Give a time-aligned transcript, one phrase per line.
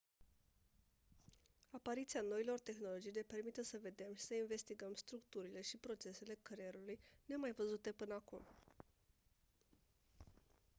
[1.71, 7.91] apariția noilor tehnologii ne permite să vedem și să investigăm structurile și procesele creierului nemaivăzute
[7.91, 8.41] până acum